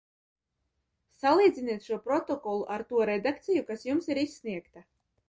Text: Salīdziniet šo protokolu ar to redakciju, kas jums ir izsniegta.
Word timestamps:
Salīdziniet 1.17 1.85
šo 1.89 1.99
protokolu 2.07 2.65
ar 2.77 2.85
to 2.93 3.05
redakciju, 3.11 3.67
kas 3.69 3.85
jums 3.91 4.11
ir 4.15 4.23
izsniegta. 4.23 4.85